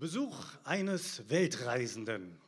[0.00, 2.38] Besuch eines Weltreisenden.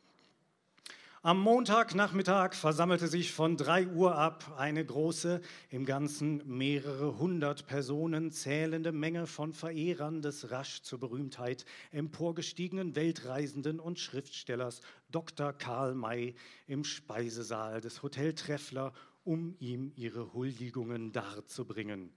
[1.21, 5.39] Am Montagnachmittag versammelte sich von 3 Uhr ab eine große,
[5.69, 13.79] im Ganzen mehrere hundert Personen zählende Menge von Verehrern des rasch zur Berühmtheit emporgestiegenen Weltreisenden
[13.79, 14.81] und Schriftstellers
[15.11, 15.53] Dr.
[15.53, 16.33] Karl May
[16.65, 18.93] im Speisesaal des Hotel Treffler,
[19.25, 22.09] um ihm ihre Huldigungen darzubringen.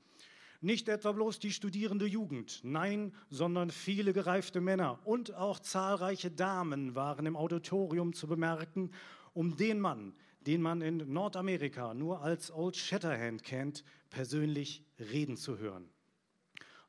[0.66, 6.96] Nicht etwa bloß die studierende Jugend, nein, sondern viele gereifte Männer und auch zahlreiche Damen
[6.96, 8.90] waren im Auditorium zu bemerken,
[9.32, 15.58] um den Mann, den man in Nordamerika nur als Old Shatterhand kennt, persönlich reden zu
[15.58, 15.88] hören.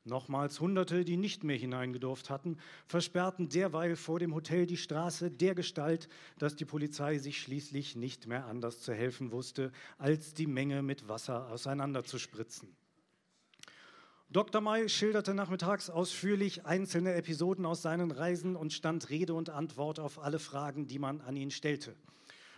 [0.02, 5.54] Nochmals Hunderte, die nicht mehr hineingedurft hatten, versperrten derweil vor dem Hotel die Straße der
[5.54, 6.08] Gestalt,
[6.38, 11.08] dass die Polizei sich schließlich nicht mehr anders zu helfen wusste, als die Menge mit
[11.08, 12.76] Wasser auseinanderzuspritzen.
[14.30, 14.60] Dr.
[14.60, 20.18] May schilderte nachmittags ausführlich einzelne Episoden aus seinen Reisen und stand Rede und Antwort auf
[20.18, 21.96] alle Fragen, die man an ihn stellte.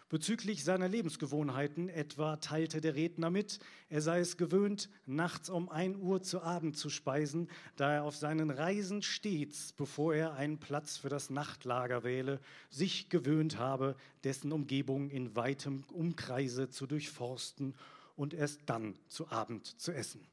[0.09, 5.99] Bezüglich seiner Lebensgewohnheiten etwa teilte der Redner mit, er sei es gewöhnt, nachts um 1
[5.99, 10.97] Uhr zu Abend zu speisen, da er auf seinen Reisen stets, bevor er einen Platz
[10.97, 17.77] für das Nachtlager wähle, sich gewöhnt habe, dessen Umgebung in weitem Umkreise zu durchforsten
[18.17, 20.27] und erst dann zu Abend zu essen.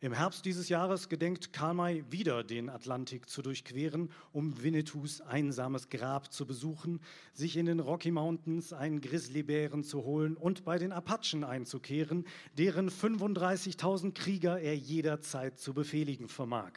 [0.00, 5.88] Im Herbst dieses Jahres gedenkt Karl May wieder den Atlantik zu durchqueren, um Winnetous einsames
[5.88, 7.00] Grab zu besuchen,
[7.32, 12.90] sich in den Rocky Mountains einen Grizzlybären zu holen und bei den Apachen einzukehren, deren
[12.90, 16.74] 35.000 Krieger er jederzeit zu befehligen vermag.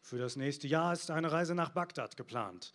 [0.00, 2.72] Für das nächste Jahr ist eine Reise nach Bagdad geplant.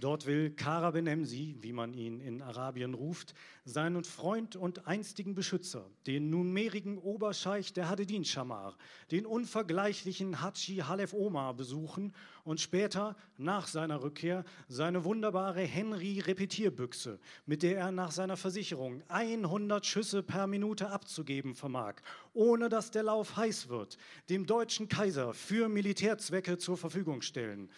[0.00, 3.32] Dort will Kara Benemsi, wie man ihn in Arabien ruft,
[3.64, 8.76] seinen Freund und einstigen Beschützer, den nunmehrigen Oberscheich der Hadedin Shamar,
[9.12, 17.62] den unvergleichlichen Haji Halef Omar besuchen und später, nach seiner Rückkehr, seine wunderbare Henry-Repetierbüchse, mit
[17.62, 21.94] der er nach seiner Versicherung 100 Schüsse per Minute abzugeben vermag,
[22.32, 23.96] ohne dass der Lauf heiß wird,
[24.28, 27.70] dem deutschen Kaiser für Militärzwecke zur Verfügung stellen.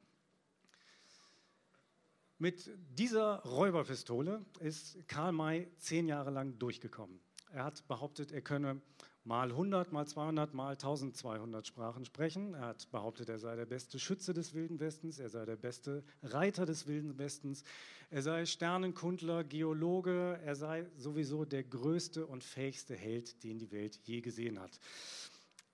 [2.40, 7.20] Mit dieser Räuberpistole ist Karl May zehn Jahre lang durchgekommen.
[7.52, 8.82] Er hat behauptet, er könne
[9.24, 12.54] mal 100, mal 200, mal 1200 Sprachen sprechen.
[12.54, 16.04] Er hat behauptet, er sei der beste Schütze des Wilden Westens, er sei der beste
[16.24, 17.64] Reiter des Wilden Westens,
[18.10, 24.00] er sei Sternenkundler, Geologe, er sei sowieso der größte und fähigste Held, den die Welt
[24.04, 24.80] je gesehen hat.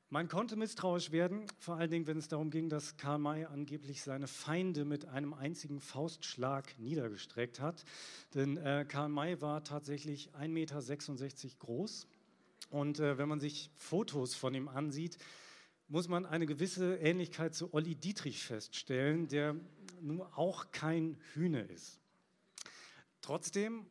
[0.09, 4.02] Man konnte misstrauisch werden, vor allen Dingen, wenn es darum ging, dass Karl May angeblich
[4.02, 7.84] seine Feinde mit einem einzigen Faustschlag niedergestreckt hat.
[8.34, 12.07] Denn äh, Karl May war tatsächlich 1,66 Meter groß,
[12.70, 15.18] und äh, wenn man sich Fotos von ihm ansieht,
[15.88, 19.56] muss man eine gewisse Ähnlichkeit zu Olli Dietrich feststellen, der
[20.02, 22.00] nun auch kein Hühne ist.
[23.22, 23.86] Trotzdem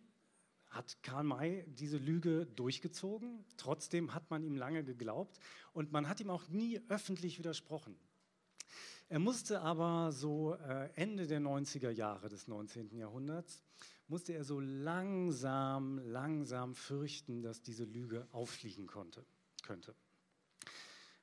[0.68, 3.44] hat Karl May diese Lüge durchgezogen.
[3.56, 5.38] Trotzdem hat man ihm lange geglaubt
[5.72, 7.96] und man hat ihm auch nie öffentlich widersprochen.
[9.08, 12.96] Er musste aber so äh, Ende der 90er Jahre des 19.
[12.96, 13.62] Jahrhunderts
[14.08, 19.24] musste er so langsam, langsam fürchten, dass diese Lüge auffliegen konnte,
[19.62, 19.94] könnte.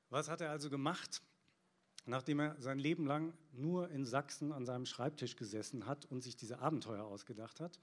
[0.09, 1.22] Was hat er also gemacht?
[2.05, 6.35] Nachdem er sein Leben lang nur in Sachsen an seinem Schreibtisch gesessen hat und sich
[6.35, 7.79] diese Abenteuer ausgedacht hat,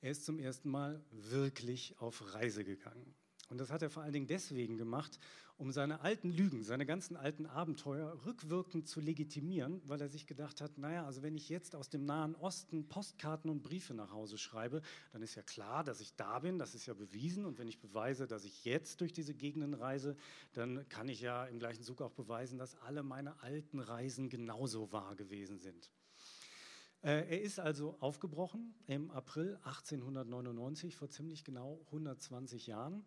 [0.00, 3.14] er ist zum ersten Mal wirklich auf Reise gegangen.
[3.50, 5.18] Und das hat er vor allen Dingen deswegen gemacht,
[5.56, 10.60] um seine alten Lügen, seine ganzen alten Abenteuer rückwirkend zu legitimieren, weil er sich gedacht
[10.60, 14.38] hat, naja, also wenn ich jetzt aus dem Nahen Osten Postkarten und Briefe nach Hause
[14.38, 14.82] schreibe,
[15.12, 17.44] dann ist ja klar, dass ich da bin, das ist ja bewiesen.
[17.44, 20.16] Und wenn ich beweise, dass ich jetzt durch diese Gegenden reise,
[20.54, 24.90] dann kann ich ja im gleichen Zug auch beweisen, dass alle meine alten Reisen genauso
[24.90, 25.90] wahr gewesen sind.
[27.02, 33.04] Äh, er ist also aufgebrochen im April 1899, vor ziemlich genau 120 Jahren.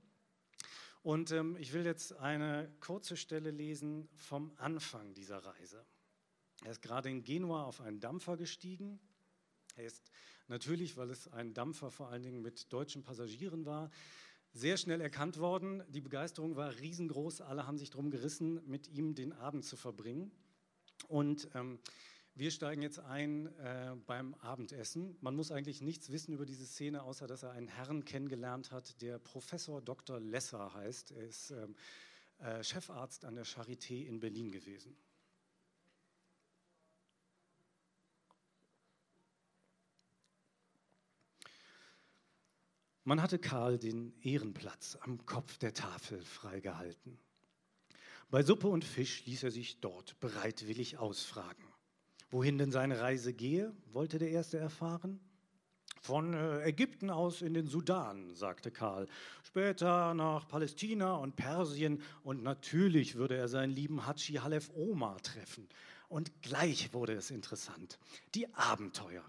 [1.08, 5.86] Und ähm, ich will jetzt eine kurze Stelle lesen vom Anfang dieser Reise.
[6.66, 9.00] Er ist gerade in Genua auf einen Dampfer gestiegen.
[9.78, 10.12] Er ist
[10.50, 13.90] natürlich, weil es ein Dampfer vor allen Dingen mit deutschen Passagieren war,
[14.52, 15.82] sehr schnell erkannt worden.
[15.88, 17.40] Die Begeisterung war riesengroß.
[17.40, 20.30] Alle haben sich darum gerissen, mit ihm den Abend zu verbringen.
[21.08, 21.80] Und ähm,
[22.38, 25.18] wir steigen jetzt ein äh, beim Abendessen.
[25.22, 29.02] Man muss eigentlich nichts wissen über diese Szene, außer dass er einen Herrn kennengelernt hat,
[29.02, 30.20] der Professor Dr.
[30.20, 31.12] Lesser heißt.
[31.12, 31.76] Er ist ähm,
[32.38, 34.96] äh, Chefarzt an der Charité in Berlin gewesen.
[43.04, 47.18] Man hatte Karl den Ehrenplatz am Kopf der Tafel freigehalten.
[48.30, 51.64] Bei Suppe und Fisch ließ er sich dort bereitwillig ausfragen.
[52.30, 55.20] Wohin denn seine Reise gehe, wollte der Erste erfahren.
[56.02, 59.08] Von äh, Ägypten aus in den Sudan, sagte Karl.
[59.44, 65.68] Später nach Palästina und Persien und natürlich würde er seinen lieben Hatschi Halef Omar treffen.
[66.10, 68.00] Und gleich wurde es interessant.
[68.36, 69.24] Die Abenteuer.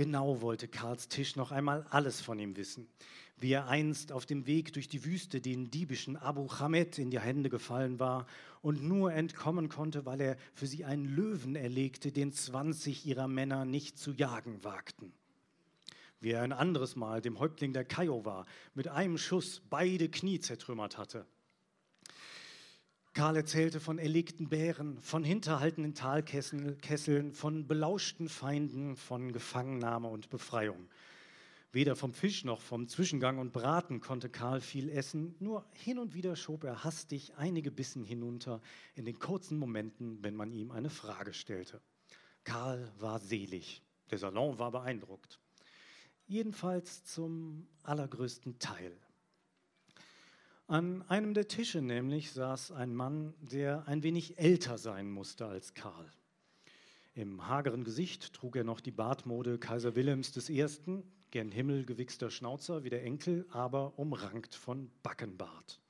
[0.00, 2.88] Genau wollte Karls Tisch noch einmal alles von ihm wissen.
[3.36, 7.20] Wie er einst auf dem Weg durch die Wüste den diebischen Abu Chamed in die
[7.20, 8.26] Hände gefallen war
[8.62, 13.66] und nur entkommen konnte, weil er für sie einen Löwen erlegte, den 20 ihrer Männer
[13.66, 15.12] nicht zu jagen wagten.
[16.18, 20.96] Wie er ein anderes Mal dem Häuptling der Kiowa mit einem Schuss beide Knie zertrümmert
[20.96, 21.26] hatte.
[23.12, 30.88] Karl erzählte von erlegten Bären, von hinterhaltenden Talkesseln, von belauschten Feinden, von Gefangennahme und Befreiung.
[31.72, 36.14] Weder vom Fisch noch vom Zwischengang und Braten konnte Karl viel essen, nur hin und
[36.14, 38.60] wieder schob er hastig einige Bissen hinunter
[38.94, 41.80] in den kurzen Momenten, wenn man ihm eine Frage stellte.
[42.44, 45.40] Karl war selig, der Salon war beeindruckt.
[46.26, 48.96] Jedenfalls zum allergrößten Teil.
[50.70, 55.74] An einem der Tische nämlich saß ein Mann, der ein wenig älter sein musste als
[55.74, 56.08] Karl.
[57.12, 60.64] Im hageren Gesicht trug er noch die Bartmode Kaiser Wilhelms I.,
[61.32, 65.80] gern himmelgewichster Schnauzer wie der Enkel, aber umrankt von Backenbart.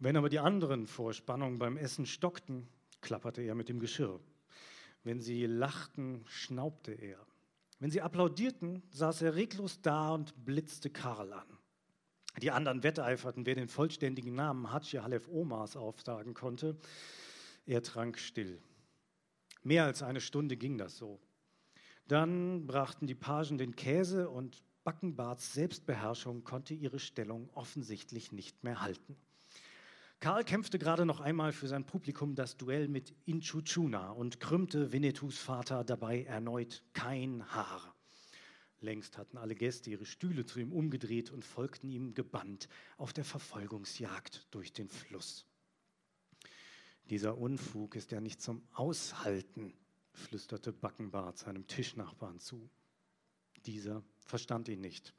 [0.00, 2.68] Wenn aber die anderen vor Spannung beim Essen stockten,
[3.00, 4.20] klapperte er mit dem Geschirr.
[5.02, 7.26] Wenn sie lachten, schnaubte er.
[7.78, 11.55] Wenn sie applaudierten, saß er reglos da und blitzte Karl an.
[12.42, 16.76] Die anderen wetteiferten, wer den vollständigen Namen Hatschi Halef Omas aufsagen konnte.
[17.64, 18.60] Er trank still.
[19.62, 21.18] Mehr als eine Stunde ging das so.
[22.06, 28.82] Dann brachten die Pagen den Käse und Backenbarts Selbstbeherrschung konnte ihre Stellung offensichtlich nicht mehr
[28.82, 29.16] halten.
[30.20, 35.38] Karl kämpfte gerade noch einmal für sein Publikum das Duell mit Inchuchuna und krümmte Winnetous
[35.38, 37.95] Vater dabei erneut kein Haar.
[38.80, 42.68] Längst hatten alle Gäste ihre Stühle zu ihm umgedreht und folgten ihm gebannt
[42.98, 45.46] auf der Verfolgungsjagd durch den Fluss.
[47.08, 49.72] Dieser Unfug ist ja nicht zum Aushalten,
[50.12, 52.68] flüsterte Backenbart seinem Tischnachbarn zu.
[53.64, 55.14] Dieser verstand ihn nicht.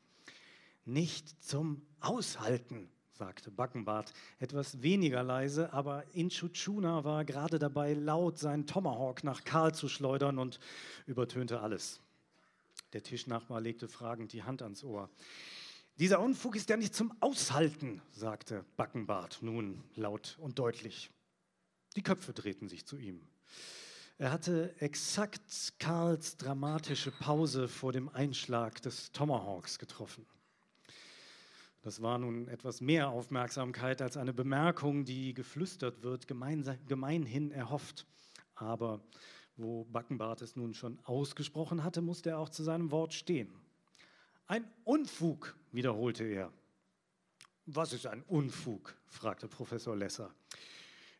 [0.86, 8.68] Nicht zum Aushalten, sagte Backenbart, etwas weniger leise, aber Inchuchuna war gerade dabei, laut seinen
[8.68, 10.60] Tomahawk nach Karl zu schleudern und
[11.08, 12.02] übertönte alles.
[12.94, 15.10] Der Tischnachbar legte fragend die Hand ans Ohr.
[16.00, 21.12] Dieser Unfug ist ja nicht zum Aushalten, sagte Backenbart nun laut und deutlich.
[21.96, 23.28] Die Köpfe drehten sich zu ihm.
[24.20, 30.26] Er hatte exakt Karls dramatische Pause vor dem Einschlag des Tomahawks getroffen.
[31.82, 38.06] Das war nun etwas mehr Aufmerksamkeit als eine Bemerkung, die geflüstert wird, gemeinhin erhofft.
[38.56, 39.02] Aber
[39.58, 43.52] wo Backenbart es nun schon ausgesprochen hatte, musste er auch zu seinem Wort stehen.
[44.46, 46.54] Ein Unfug, wiederholte er.
[47.66, 48.96] Was ist ein Unfug?
[49.08, 50.34] fragte Professor Lesser.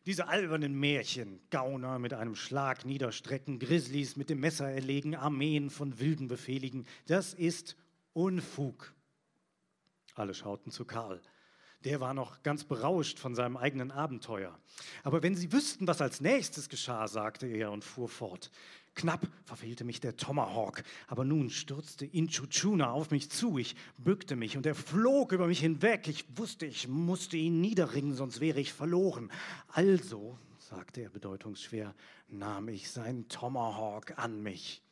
[0.06, 5.98] Diese albernen Märchen, Gauner mit einem Schlag niederstrecken, Grizzlies mit dem Messer erlegen, Armeen von
[5.98, 7.76] Wilden befehligen, das ist
[8.14, 8.94] Unfug.
[10.14, 11.20] Alle schauten zu Karl.
[11.84, 14.58] Der war noch ganz berauscht von seinem eigenen Abenteuer.
[15.04, 18.50] Aber wenn Sie wüssten, was als nächstes geschah, sagte er und fuhr fort.
[18.94, 23.56] Knapp verfehlte mich der Tomahawk, aber nun stürzte Inchuchuna auf mich zu.
[23.56, 26.08] Ich bückte mich und er flog über mich hinweg.
[26.08, 29.30] Ich wusste, ich musste ihn niederringen, sonst wäre ich verloren.
[29.68, 31.94] Also, sagte er bedeutungsschwer,
[32.26, 34.82] nahm ich seinen Tomahawk an mich.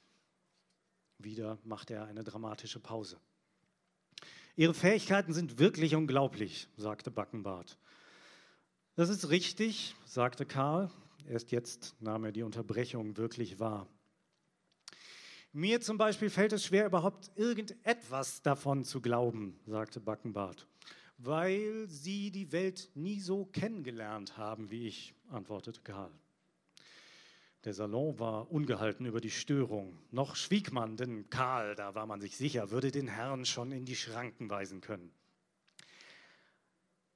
[1.19, 3.19] Wieder machte er eine dramatische Pause.
[4.59, 7.79] Ihre Fähigkeiten sind wirklich unglaublich, sagte Backenbart.
[8.95, 10.91] Das ist richtig, sagte Karl.
[11.29, 13.87] Erst jetzt nahm er die Unterbrechung wirklich wahr.
[15.53, 20.67] Mir zum Beispiel fällt es schwer, überhaupt irgendetwas davon zu glauben, sagte Backenbart,
[21.19, 26.13] weil Sie die Welt nie so kennengelernt haben wie ich, antwortete Karl.
[27.67, 29.99] Der Salon war ungehalten über die Störung.
[30.13, 33.85] Noch schwieg man, denn Karl, da war man sich sicher, würde den Herrn schon in
[33.85, 35.11] die Schranken weisen können.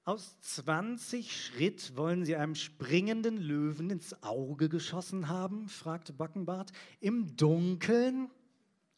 [0.03, 5.69] Aus 20 Schritt wollen Sie einem springenden Löwen ins Auge geschossen haben?
[5.69, 6.73] fragte Backenbart.
[6.99, 8.29] Im Dunkeln?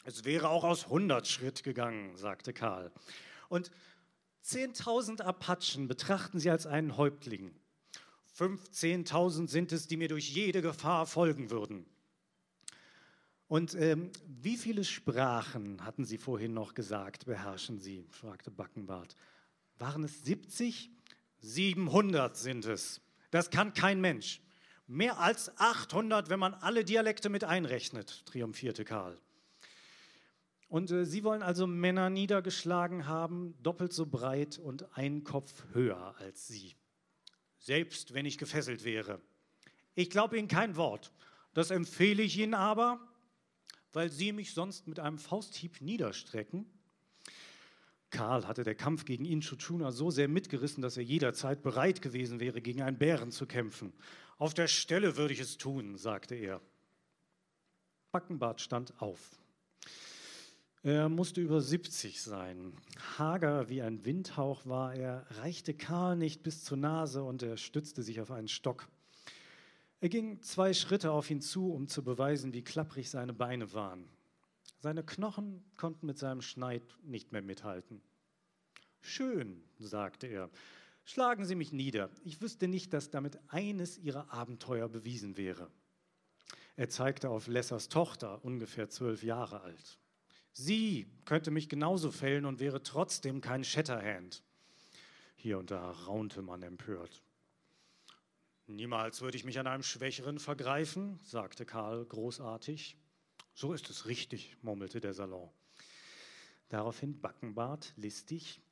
[0.04, 2.90] Es wäre auch aus 100 Schritt gegangen, sagte Karl.
[3.50, 3.70] Und
[4.42, 7.54] 10.000 Apachen betrachten Sie als einen Häuptling.
[8.36, 11.86] 15.000 sind es, die mir durch jede Gefahr folgen würden.
[13.46, 18.06] Und ähm, wie viele Sprachen, hatten Sie vorhin noch gesagt, beherrschen Sie?
[18.08, 19.14] fragte Backenbart.
[19.78, 20.90] Waren es 70?
[21.40, 23.02] 700 sind es.
[23.30, 24.40] Das kann kein Mensch.
[24.86, 29.18] Mehr als 800, wenn man alle Dialekte mit einrechnet, triumphierte Karl.
[30.68, 36.14] Und äh, Sie wollen also Männer niedergeschlagen haben, doppelt so breit und ein Kopf höher
[36.18, 36.74] als Sie.
[37.62, 39.20] Selbst wenn ich gefesselt wäre.
[39.94, 41.10] Ich glaube Ihnen kein Wort.
[41.54, 43.00] Das empfehle ich Ihnen aber,
[43.94, 46.66] weil Sie mich sonst mit einem Fausthieb niederstrecken
[48.12, 52.60] Karl hatte der Kampf gegen Inchuchuna so sehr mitgerissen, dass er jederzeit bereit gewesen wäre,
[52.60, 53.92] gegen einen Bären zu kämpfen.
[54.36, 56.60] Auf der Stelle würde ich es tun, sagte er.
[58.12, 59.18] Backenbart stand auf.
[60.84, 62.72] Er musste über 70 sein.
[63.16, 68.02] Hager wie ein Windhauch war er, reichte Karl nicht bis zur Nase und er stützte
[68.02, 68.88] sich auf einen Stock.
[70.00, 74.08] Er ging zwei Schritte auf ihn zu, um zu beweisen, wie klapprig seine Beine waren.
[74.80, 78.02] Seine Knochen konnten mit seinem Schneid nicht mehr mithalten.
[79.00, 80.50] Schön, sagte er,
[81.04, 82.10] schlagen Sie mich nieder.
[82.24, 85.70] Ich wüsste nicht, dass damit eines Ihrer Abenteuer bewiesen wäre.
[86.74, 90.00] Er zeigte auf Lessers Tochter, ungefähr zwölf Jahre alt.
[90.52, 94.42] Sie könnte mich genauso fällen und wäre trotzdem kein Shatterhand.
[95.34, 97.22] Hier und da raunte man empört.
[98.66, 102.96] Niemals würde ich mich an einem Schwächeren vergreifen, sagte Karl großartig.
[103.54, 105.50] So ist es richtig, murmelte der Salon.
[106.68, 108.62] Daraufhin Backenbart, listig.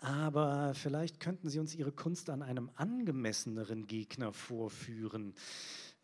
[0.00, 5.34] Aber vielleicht könnten Sie uns Ihre Kunst an einem angemesseneren Gegner vorführen.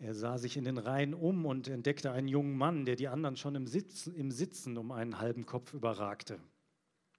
[0.02, 3.36] Er sah sich in den Reihen um und entdeckte einen jungen Mann, der die anderen
[3.36, 6.40] schon im Sitzen, im Sitzen um einen halben Kopf überragte.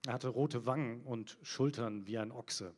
[0.05, 2.73] Er hatte rote Wangen und Schultern wie ein Ochse.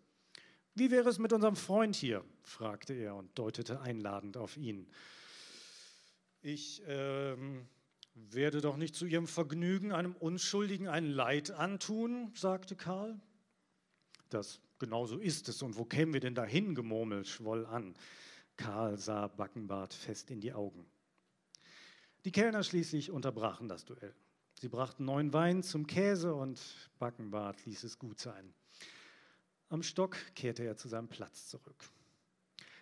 [0.75, 2.23] Wie wäre es mit unserem Freund hier?
[2.43, 4.87] fragte er und deutete einladend auf ihn.
[6.43, 7.65] Ich ähm,
[8.13, 13.19] werde doch nicht zu ihrem Vergnügen einem Unschuldigen ein Leid antun, sagte Karl.
[14.29, 15.63] Das genau so ist es.
[15.63, 17.95] Und wo kämen wir denn dahin, gemurmelt, schwoll an.
[18.57, 20.85] Karl sah Backenbart fest in die Augen.
[22.23, 24.15] Die Kellner schließlich unterbrachen das Duell.
[24.59, 26.59] Sie brachten neuen Wein zum Käse und
[26.97, 28.53] Backenbart ließ es gut sein.
[29.69, 31.89] Am Stock kehrte er zu seinem Platz zurück.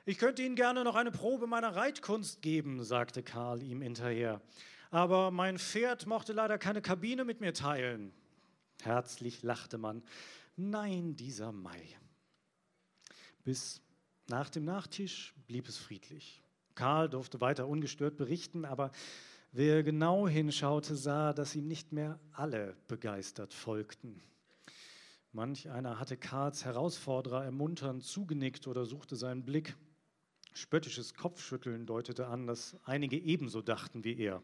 [0.05, 4.41] Ich könnte Ihnen gerne noch eine Probe meiner Reitkunst geben, sagte Karl ihm hinterher
[4.93, 8.13] aber mein Pferd mochte leider keine Kabine mit mir teilen.
[8.83, 10.03] Herzlich lachte man.
[10.55, 11.81] Nein, dieser Mai.
[13.43, 13.81] Bis
[14.27, 16.41] nach dem Nachtisch blieb es friedlich.
[16.75, 18.91] Karl durfte weiter ungestört berichten, aber
[19.51, 24.21] wer genau hinschaute, sah, dass ihm nicht mehr alle begeistert folgten.
[25.31, 29.75] Manch einer hatte Karls Herausforderer ermunternd zugenickt oder suchte seinen Blick.
[30.53, 34.43] Spöttisches Kopfschütteln deutete an, dass einige ebenso dachten wie er.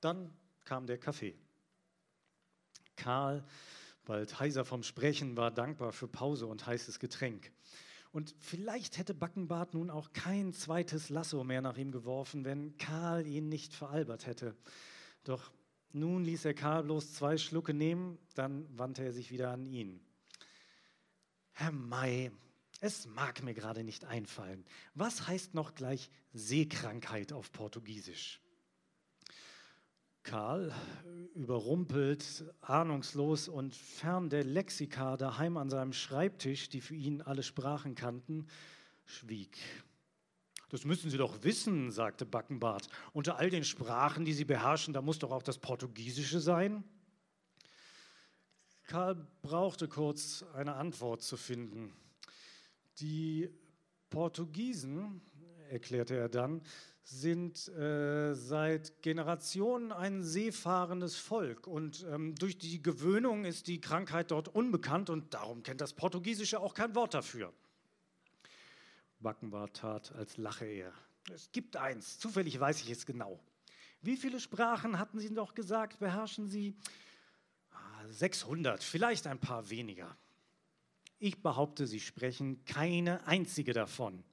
[0.00, 0.32] Dann
[0.64, 1.34] kam der Kaffee.
[2.96, 3.44] Karl,
[4.04, 7.50] bald heiser vom Sprechen, war dankbar für Pause und heißes Getränk.
[8.12, 13.26] Und vielleicht hätte Backenbart nun auch kein zweites Lasso mehr nach ihm geworfen, wenn Karl
[13.26, 14.54] ihn nicht veralbert hätte.
[15.24, 15.50] Doch
[15.92, 20.04] nun ließ er Karl bloß zwei Schlucke nehmen, dann wandte er sich wieder an ihn.
[21.52, 22.30] Herr May,
[22.80, 24.64] es mag mir gerade nicht einfallen.
[24.94, 28.40] Was heißt noch gleich Seekrankheit auf Portugiesisch?
[30.22, 30.72] Karl,
[31.34, 37.94] überrumpelt, ahnungslos und fern der Lexika daheim an seinem Schreibtisch, die für ihn alle Sprachen
[37.94, 38.46] kannten,
[39.04, 39.58] schwieg.
[40.68, 42.88] Das müssen Sie doch wissen, sagte Backenbart.
[43.12, 46.84] Unter all den Sprachen, die Sie beherrschen, da muss doch auch das Portugiesische sein.
[48.84, 51.92] Karl brauchte kurz eine Antwort zu finden.
[53.00, 53.50] Die
[54.08, 55.20] Portugiesen,
[55.70, 56.62] erklärte er dann,
[57.04, 64.30] sind äh, seit Generationen ein seefahrendes Volk und ähm, durch die Gewöhnung ist die Krankheit
[64.30, 67.52] dort unbekannt und darum kennt das Portugiesische auch kein Wort dafür.
[69.20, 70.92] Backenbart tat, als lache er.
[71.32, 73.40] Es gibt eins, zufällig weiß ich es genau.
[74.00, 76.76] Wie viele Sprachen hatten Sie doch gesagt, beherrschen Sie?
[78.08, 80.16] 600, ah, vielleicht ein paar weniger.
[81.20, 84.24] Ich behaupte, Sie sprechen keine einzige davon.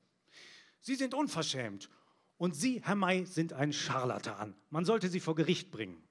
[0.81, 1.89] Sie sind unverschämt
[2.39, 4.55] und Sie, Herr May, sind ein Scharlatan.
[4.69, 6.01] Man sollte Sie vor Gericht bringen.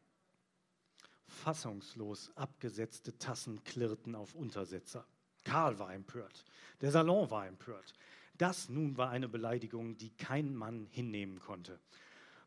[1.26, 5.06] Fassungslos abgesetzte Tassen klirrten auf Untersetzer.
[5.44, 6.44] Karl war empört.
[6.82, 7.94] Der Salon war empört.
[8.36, 11.80] Das nun war eine Beleidigung, die kein Mann hinnehmen konnte.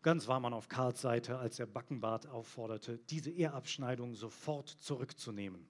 [0.03, 5.67] Ganz war man auf Karls Seite, als er Backenbart aufforderte, diese Ehrabschneidung sofort zurückzunehmen.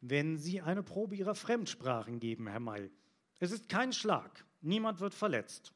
[0.00, 2.90] Wenn Sie eine Probe Ihrer Fremdsprachen geben, Herr May,
[3.40, 5.72] es ist kein Schlag, niemand wird verletzt.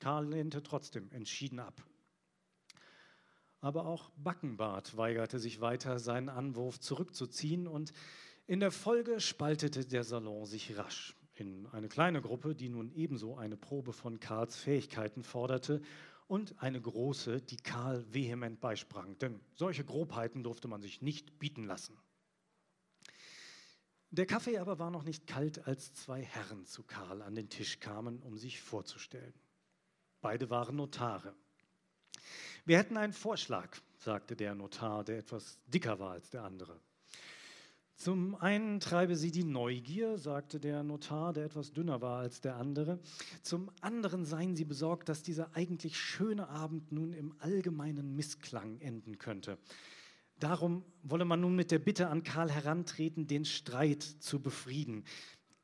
[0.00, 1.82] Karl lehnte trotzdem entschieden ab.
[3.60, 7.92] Aber auch Backenbart weigerte sich weiter, seinen Anwurf zurückzuziehen und
[8.46, 13.36] in der Folge spaltete der Salon sich rasch in eine kleine Gruppe, die nun ebenso
[13.36, 15.80] eine Probe von Karls Fähigkeiten forderte,
[16.26, 21.64] und eine große, die Karl vehement beisprang, denn solche Grobheiten durfte man sich nicht bieten
[21.64, 21.98] lassen.
[24.10, 27.80] Der Kaffee aber war noch nicht kalt, als zwei Herren zu Karl an den Tisch
[27.80, 29.34] kamen, um sich vorzustellen.
[30.20, 31.34] Beide waren Notare.
[32.66, 36.78] Wir hätten einen Vorschlag, sagte der Notar, der etwas dicker war als der andere.
[37.96, 42.56] Zum einen treibe sie die Neugier, sagte der Notar, der etwas dünner war als der
[42.56, 42.98] andere.
[43.42, 49.18] Zum anderen seien sie besorgt, dass dieser eigentlich schöne Abend nun im allgemeinen Missklang enden
[49.18, 49.58] könnte.
[50.38, 55.04] Darum wolle man nun mit der Bitte an Karl herantreten, den Streit zu befrieden.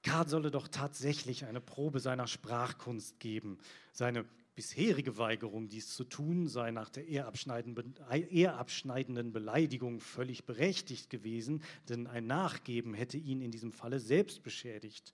[0.02, 3.58] Karl solle doch tatsächlich eine Probe seiner Sprachkunst geben,
[3.92, 12.06] seine bisherige Weigerung, dies zu tun, sei nach der ehrabschneidenden Beleidigung völlig berechtigt gewesen, denn
[12.06, 15.12] ein Nachgeben hätte ihn in diesem Falle selbst beschädigt.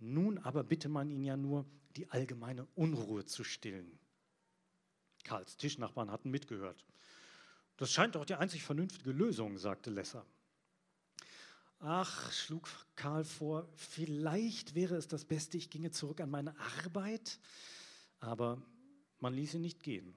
[0.00, 1.64] Nun aber bitte man ihn ja nur,
[1.96, 3.98] die allgemeine Unruhe zu stillen.
[5.22, 6.84] Karls Tischnachbarn hatten mitgehört.
[7.76, 10.26] Das scheint doch die einzig vernünftige Lösung, sagte Lesser.
[11.78, 17.38] Ach, schlug Karl vor, vielleicht wäre es das Beste, ich ginge zurück an meine Arbeit.
[18.18, 18.60] Aber
[19.22, 20.14] man ließ ihn nicht gehen.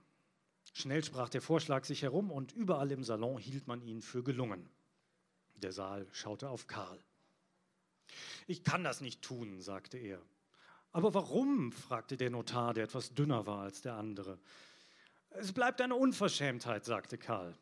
[0.73, 4.69] Schnell sprach der Vorschlag sich herum und überall im Salon hielt man ihn für gelungen.
[5.55, 7.01] Der Saal schaute auf Karl.
[8.47, 10.21] Ich kann das nicht tun, sagte er.
[10.91, 11.71] Aber warum?
[11.71, 14.39] fragte der Notar, der etwas dünner war als der andere.
[15.29, 17.57] Es bleibt eine Unverschämtheit, sagte Karl.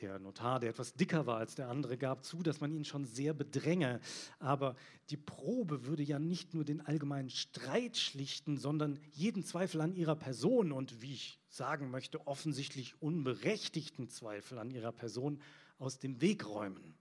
[0.00, 3.04] Der Notar, der etwas dicker war als der andere, gab zu, dass man ihn schon
[3.04, 4.00] sehr bedränge.
[4.40, 4.74] Aber
[5.10, 10.16] die Probe würde ja nicht nur den allgemeinen Streit schlichten, sondern jeden Zweifel an ihrer
[10.16, 15.40] Person und, wie ich sagen möchte, offensichtlich unberechtigten Zweifel an ihrer Person
[15.78, 16.96] aus dem Weg räumen.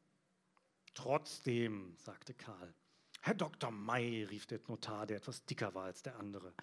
[0.93, 2.73] Trotzdem, sagte Karl.
[3.21, 3.71] Herr Dr.
[3.71, 6.53] May, rief der Notar, der etwas dicker war als der andere.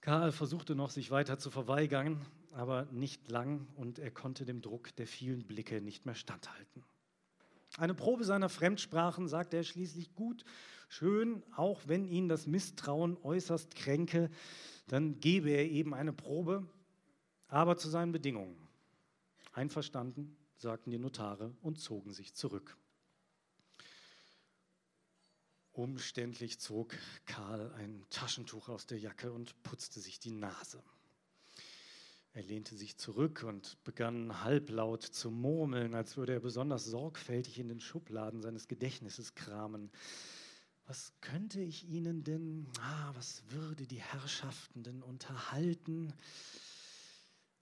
[0.00, 4.94] Karl versuchte noch, sich weiter zu verweigern, aber nicht lang und er konnte dem Druck
[4.96, 6.84] der vielen Blicke nicht mehr standhalten.
[7.76, 10.44] Eine Probe seiner Fremdsprachen sagte er schließlich gut,
[10.88, 14.30] schön, auch wenn ihn das Misstrauen äußerst kränke,
[14.86, 16.66] dann gebe er eben eine Probe,
[17.48, 18.56] aber zu seinen Bedingungen.
[19.52, 22.76] Einverstanden, sagten die Notare und zogen sich zurück.
[25.72, 30.82] Umständlich zog Karl ein Taschentuch aus der Jacke und putzte sich die Nase.
[32.38, 37.66] Er lehnte sich zurück und begann halblaut zu murmeln, als würde er besonders sorgfältig in
[37.66, 39.90] den Schubladen seines Gedächtnisses kramen.
[40.86, 46.12] Was könnte ich Ihnen denn, ah, was würde die Herrschaften denn unterhalten?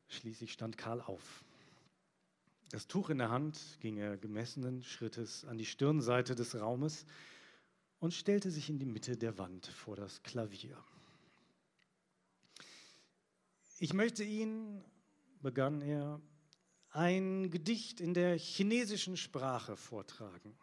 [0.09, 1.43] Schließlich stand Karl auf.
[2.69, 7.07] Das Tuch in der Hand ging er gemessenen Schrittes an die Stirnseite des Raumes
[7.99, 10.77] und stellte sich in die Mitte der Wand vor das Klavier.
[13.79, 14.83] Ich möchte Ihnen,
[15.43, 16.19] begann er,
[16.93, 20.57] ein Gedicht in der chinesischen Sprache vortragen.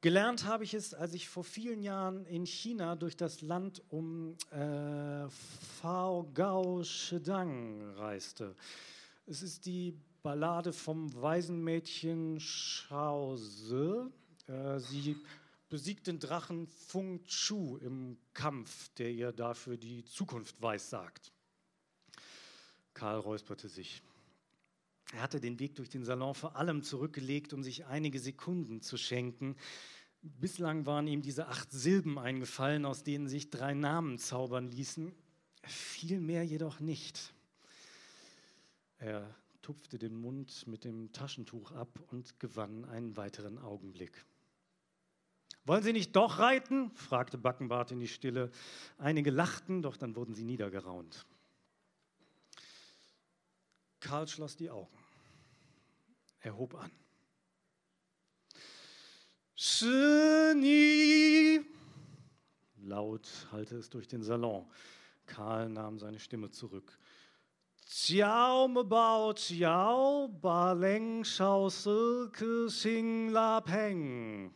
[0.00, 4.38] Gelernt habe ich es, als ich vor vielen Jahren in China durch das Land um
[4.52, 8.56] äh, Fao Gao Shedang reiste.
[9.26, 14.10] Es ist die Ballade vom Waisenmädchen Shao Zi.
[14.50, 15.16] Äh, sie
[15.68, 21.34] besiegt den Drachen Feng Chu im Kampf, der ihr dafür die Zukunft weissagt.
[22.96, 24.02] Karl räusperte sich.
[25.12, 28.96] Er hatte den Weg durch den Salon vor allem zurückgelegt, um sich einige Sekunden zu
[28.96, 29.54] schenken.
[30.22, 35.14] Bislang waren ihm diese acht Silben eingefallen, aus denen sich drei Namen zaubern ließen,
[35.62, 37.34] viel mehr jedoch nicht.
[38.98, 44.24] Er tupfte den Mund mit dem Taschentuch ab und gewann einen weiteren Augenblick.
[45.66, 46.90] Wollen Sie nicht doch reiten?
[46.94, 48.50] fragte Backenbart in die Stille.
[48.96, 51.26] Einige lachten, doch dann wurden sie niedergeraunt.
[54.06, 54.96] Karl schloss die Augen.
[56.38, 56.92] Er hob an.
[59.56, 61.60] Genie!
[62.84, 64.64] Laut hallte es durch den Salon.
[65.26, 66.96] Karl nahm seine Stimme zurück.
[67.84, 74.54] Ciao Mebao Ciao Baleng Shao Se Ke Xing La Peng.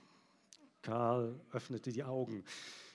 [0.81, 2.45] Karl öffnete die Augen.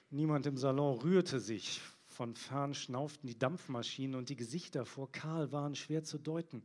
[0.10, 1.82] Niemand im Salon rührte sich.
[2.15, 6.63] Von fern schnauften die Dampfmaschinen und die Gesichter vor Karl waren schwer zu deuten.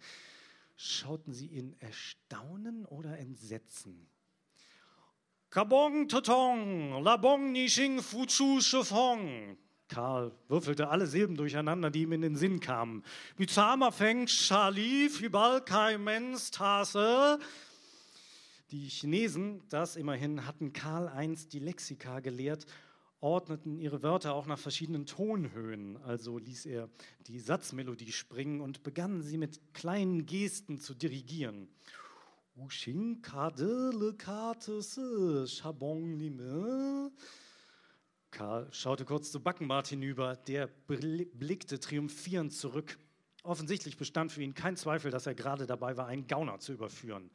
[0.77, 4.07] Schauten sie in Erstaunen oder Entsetzen?
[5.51, 9.59] Kabong Totong, Labong Nishing Fuchu Shifong.
[9.89, 13.03] Karl würfelte alle Silben durcheinander, die ihm in den Sinn kamen.
[13.37, 17.41] Bizama Feng Shali Fibal Kai Mens Tase.
[18.71, 22.67] Die Chinesen, das immerhin, hatten Karl einst die Lexika gelehrt
[23.21, 25.97] ordneten ihre Wörter auch nach verschiedenen Tonhöhen.
[25.99, 26.89] Also ließ er
[27.27, 31.69] die Satzmelodie springen und begann sie mit kleinen Gesten zu dirigieren.
[38.31, 42.99] Karl schaute kurz zu Backenbart hinüber, der blickte triumphierend zurück.
[43.43, 47.31] Offensichtlich bestand für ihn kein Zweifel, dass er gerade dabei war, einen Gauner zu überführen.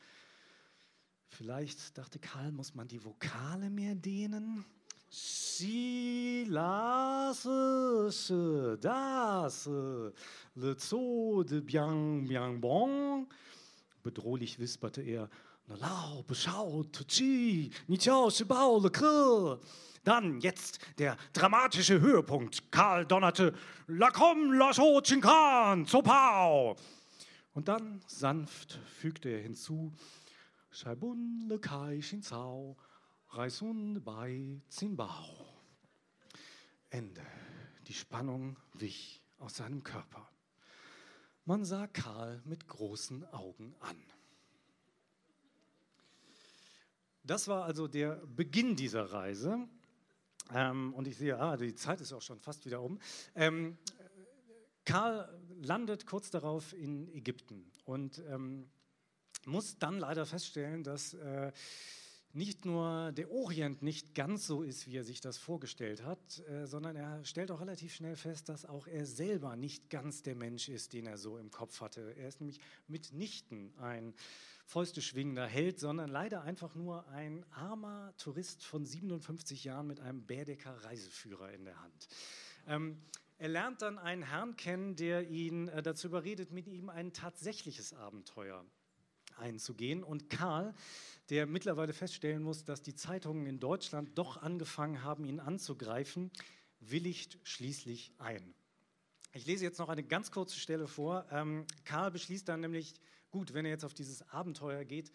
[1.28, 4.64] Vielleicht, dachte Karl, muss man die Vokale mehr dehnen?
[5.10, 7.42] Si, las,
[8.10, 9.70] se, das,
[10.56, 13.28] le zo de bien, bien bon.
[14.04, 15.30] Bedrohlich wisperte er,
[15.68, 19.60] na lau, beschau, chi, ni chao, shibao, le ke.
[20.04, 22.72] Dann jetzt der dramatische Höhepunkt.
[22.72, 23.54] Karl donnerte,
[23.88, 26.76] la kom, la sho, chinkan, zopau.
[27.54, 29.94] Und dann sanft fügte er hinzu,
[30.72, 32.76] Shaibun le kai shin zao,
[33.36, 35.46] Reisun bei Zimbao.
[36.90, 37.26] Ende.
[37.86, 40.30] Die Spannung wich aus seinem Körper.
[41.44, 43.98] Man sah Karl mit großen Augen an.
[47.24, 49.68] Das war also der Beginn dieser Reise.
[50.54, 53.00] Ähm, und ich sehe, ah, die Zeit ist auch schon fast wieder um.
[53.36, 53.78] Ähm,
[54.86, 55.28] Karl
[55.62, 58.70] landet kurz darauf in Ägypten und ähm,
[59.46, 61.52] muss dann leider feststellen, dass äh,
[62.36, 66.68] nicht nur der Orient nicht ganz so ist, wie er sich das vorgestellt hat, äh,
[66.68, 70.68] sondern er stellt auch relativ schnell fest, dass auch er selber nicht ganz der Mensch
[70.68, 72.14] ist, den er so im Kopf hatte.
[72.18, 74.14] Er ist nämlich mitnichten ein
[74.66, 80.26] Fäuste schwingender Held, sondern leider einfach nur ein armer Tourist von 57 Jahren mit einem
[80.26, 82.08] Bärdecker Reiseführer in der Hand.
[82.68, 82.98] Ähm,
[83.38, 87.94] er lernt dann einen Herrn kennen, der ihn äh, dazu überredet, mit ihm ein tatsächliches
[87.94, 88.66] Abenteuer
[89.38, 90.04] einzugehen.
[90.04, 90.74] Und Karl
[91.30, 96.32] der mittlerweile feststellen muss, dass die Zeitungen in Deutschland doch angefangen haben, ihn anzugreifen,
[96.80, 98.54] willigt schließlich ein.
[99.34, 101.26] Ich lese jetzt noch eine ganz kurze Stelle vor.
[101.32, 102.94] Ähm, Karl beschließt dann nämlich,
[103.32, 105.12] gut, wenn er jetzt auf dieses Abenteuer geht,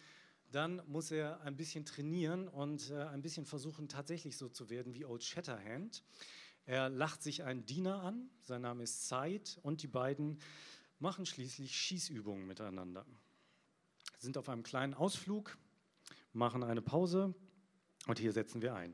[0.51, 4.93] dann muss er ein bisschen trainieren und äh, ein bisschen versuchen, tatsächlich so zu werden
[4.93, 6.03] wie Old Shatterhand.
[6.65, 10.39] Er lacht sich einen Diener an, sein Name ist Said, und die beiden
[10.99, 13.05] machen schließlich Schießübungen miteinander.
[14.21, 15.57] Sind auf einem kleinen Ausflug
[16.31, 17.33] machen eine Pause
[18.05, 18.93] und hier setzen wir ein.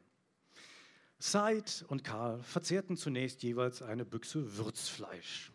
[1.19, 5.51] Said und Karl verzehrten zunächst jeweils eine Büchse Würzfleisch.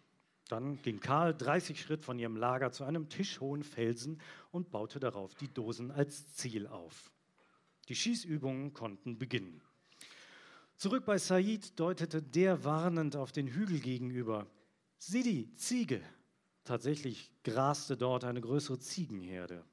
[0.48, 5.35] Dann ging Karl 30 Schritt von ihrem Lager zu einem tischhohen Felsen und baute darauf
[5.37, 7.11] die Dosen als Ziel auf.
[7.88, 9.62] Die Schießübungen konnten beginnen.
[10.76, 14.46] Zurück bei Said deutete der warnend auf den Hügel gegenüber.
[14.98, 16.02] Sidi, Ziege.
[16.64, 19.64] Tatsächlich graste dort eine größere Ziegenherde.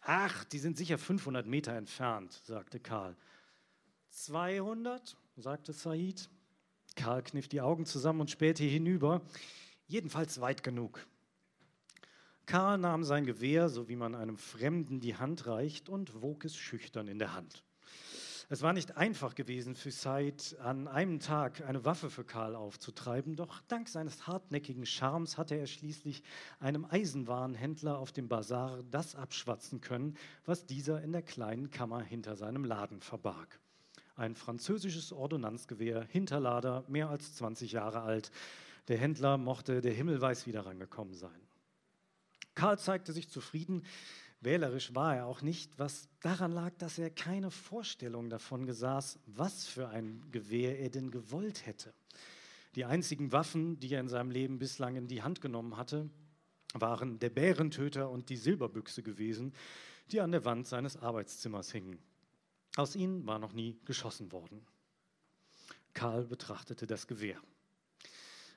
[0.00, 3.16] Ach, die sind sicher 500 Meter entfernt, sagte Karl.
[4.10, 6.28] 200, sagte Said.
[6.94, 9.22] Karl kniff die Augen zusammen und spähte hinüber.
[9.86, 11.06] Jedenfalls weit genug.
[12.46, 16.56] Karl nahm sein Gewehr, so wie man einem Fremden die Hand reicht, und wog es
[16.56, 17.64] schüchtern in der Hand.
[18.50, 23.36] Es war nicht einfach gewesen für Said, an einem Tag eine Waffe für Karl aufzutreiben,
[23.36, 26.22] doch dank seines hartnäckigen Charmes hatte er schließlich
[26.60, 32.36] einem Eisenwarenhändler auf dem Bazar das abschwatzen können, was dieser in der kleinen Kammer hinter
[32.36, 33.58] seinem Laden verbarg.
[34.14, 38.30] Ein französisches Ordonnanzgewehr, Hinterlader, mehr als 20 Jahre alt.
[38.88, 41.30] Der Händler mochte der Himmel weiß wieder rangekommen sein.
[42.54, 43.82] Karl zeigte sich zufrieden,
[44.44, 49.66] Wählerisch war er auch nicht, was daran lag, dass er keine Vorstellung davon besaß, was
[49.66, 51.94] für ein Gewehr er denn gewollt hätte.
[52.74, 56.10] Die einzigen Waffen, die er in seinem Leben bislang in die Hand genommen hatte,
[56.74, 59.54] waren der Bärentöter und die Silberbüchse gewesen,
[60.10, 61.98] die an der Wand seines Arbeitszimmers hingen.
[62.76, 64.66] Aus ihnen war noch nie geschossen worden.
[65.94, 67.40] Karl betrachtete das Gewehr.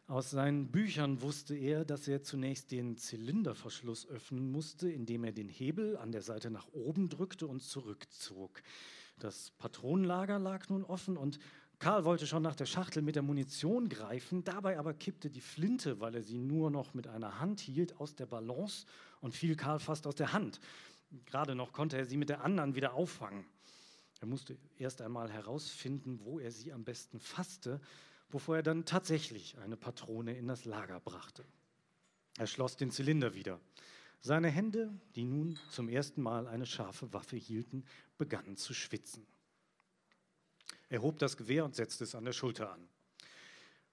[0.09, 5.49] Aus seinen Büchern wusste er, dass er zunächst den Zylinderverschluss öffnen musste, indem er den
[5.49, 8.63] Hebel an der Seite nach oben drückte und zurückzog.
[9.19, 11.39] Das Patronenlager lag nun offen und
[11.79, 15.99] Karl wollte schon nach der Schachtel mit der Munition greifen, dabei aber kippte die Flinte,
[15.99, 18.85] weil er sie nur noch mit einer Hand hielt, aus der Balance
[19.19, 20.61] und fiel Karl fast aus der Hand.
[21.25, 23.43] Gerade noch konnte er sie mit der anderen wieder auffangen.
[24.21, 27.81] Er musste erst einmal herausfinden, wo er sie am besten fasste,
[28.29, 31.45] bevor er dann tatsächlich eine Patrone in das Lager brachte.
[32.37, 33.59] Er schloss den Zylinder wieder.
[34.21, 37.85] Seine Hände, die nun zum ersten Mal eine scharfe Waffe hielten,
[38.17, 39.25] begannen zu schwitzen.
[40.89, 42.87] Er hob das Gewehr und setzte es an der Schulter an.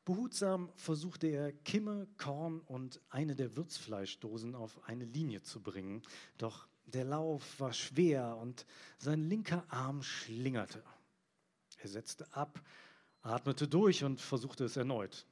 [0.05, 6.03] Behutsam versuchte er, Kimme, Korn und eine der Würzfleischdosen auf eine Linie zu bringen,
[6.37, 8.67] doch der Lauf war schwer und
[8.99, 10.83] sein linker Arm schlingerte.
[11.79, 12.61] Er setzte ab,
[13.25, 15.27] atmete durch und versuchte es erneut.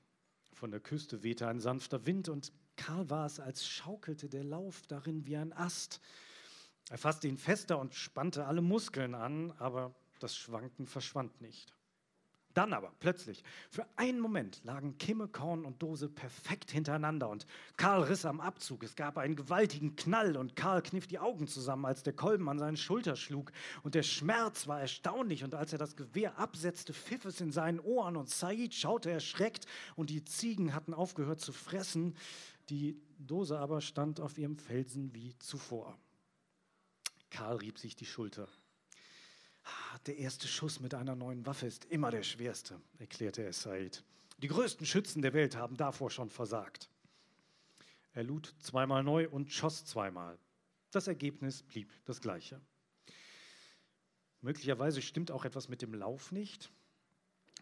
[0.53, 4.83] Von der Küste wehte ein sanfter Wind und Karl war es, als schaukelte der Lauf
[4.89, 6.01] darin wie ein Ast.
[6.89, 11.75] Er fasste ihn fester und spannte alle Muskeln an, aber das Schwanken verschwand nicht.
[12.55, 18.03] Dann aber plötzlich, für einen Moment lagen Kimme, Korn und Dose perfekt hintereinander und Karl
[18.03, 18.83] riss am Abzug.
[18.83, 22.59] Es gab einen gewaltigen Knall und Karl kniff die Augen zusammen, als der Kolben an
[22.59, 23.53] seinen Schulter schlug.
[23.83, 27.81] Und der Schmerz war erstaunlich und als er das Gewehr absetzte, pfiff es in seinen
[27.81, 32.15] Ohren und Said schaute erschreckt und die Ziegen hatten aufgehört zu fressen.
[32.69, 35.97] Die Dose aber stand auf ihrem Felsen wie zuvor.
[37.31, 38.49] Karl rieb sich die Schulter.
[39.65, 44.05] Ah, der erste Schuss mit einer neuen Waffe ist immer der schwerste, erklärte er Said.
[44.39, 46.89] Die größten Schützen der Welt haben davor schon versagt.
[48.13, 50.39] Er lud zweimal neu und schoss zweimal.
[50.91, 52.61] Das Ergebnis blieb das gleiche.
[54.41, 56.73] Möglicherweise stimmt auch etwas mit dem Lauf nicht.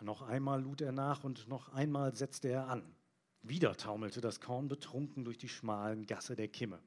[0.00, 2.94] Noch einmal lud er nach und noch einmal setzte er an.
[3.42, 6.80] Wieder taumelte das Korn betrunken durch die schmalen Gasse der Kimme.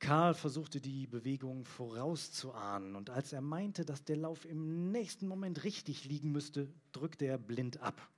[0.00, 5.64] Karl versuchte die Bewegung vorauszuahnen und als er meinte, dass der Lauf im nächsten Moment
[5.64, 8.08] richtig liegen müsste, drückte er blind ab.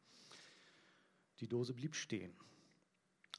[1.41, 2.33] Die Dose blieb stehen.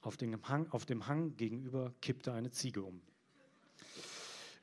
[0.01, 3.01] Auf dem Hang, auf dem Hang gegenüber kippte eine Ziege um.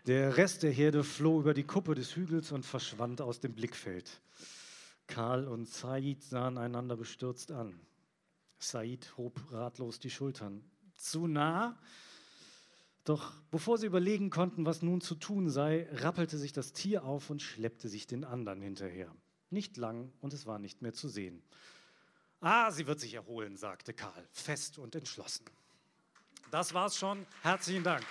[0.06, 4.20] Der Rest der Herde floh über die Kuppe des Hügels und verschwand aus dem Blickfeld.
[5.06, 7.78] Karl und Said sahen einander bestürzt an.
[8.58, 10.64] Said hob ratlos die Schultern.
[10.96, 11.78] Zu nah?
[13.08, 17.30] Doch bevor sie überlegen konnten, was nun zu tun sei, rappelte sich das Tier auf
[17.30, 19.10] und schleppte sich den anderen hinterher.
[19.48, 21.42] Nicht lang und es war nicht mehr zu sehen.
[22.42, 25.46] Ah, sie wird sich erholen, sagte Karl, fest und entschlossen.
[26.50, 27.24] Das war's schon.
[27.40, 28.04] Herzlichen Dank.